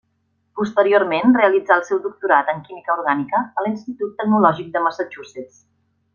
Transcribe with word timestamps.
Posteriorment 0.59 1.35
realitzà 1.39 1.77
el 1.79 1.83
seu 1.89 1.99
doctorat 2.05 2.49
en 2.55 2.63
química 2.71 2.93
orgànica 2.95 3.43
a 3.45 3.67
l'Institut 3.67 4.17
Tecnològic 4.23 4.73
de 4.79 4.85
Massachusetts. 4.89 5.63